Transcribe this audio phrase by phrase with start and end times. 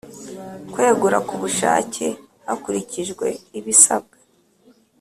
[0.73, 2.05] K wegura ku bushake
[2.47, 3.27] hakurikijwe
[3.59, 4.17] ibisabwa